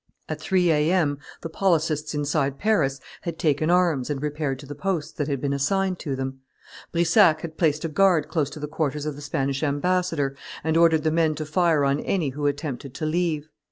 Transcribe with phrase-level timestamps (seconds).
[0.27, 0.91] At three A.
[0.91, 1.19] M..
[1.41, 5.53] the policists inside Paris had taken arms and repaired to the posts that had been
[5.53, 6.39] assigned to them.
[6.91, 11.03] Brissac had placed a guard close to the quarters of the Spanish ambassador, and ordered
[11.03, 13.47] the men to fire on any who attempted to leave.